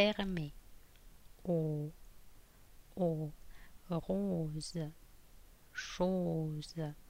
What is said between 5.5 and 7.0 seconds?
chose,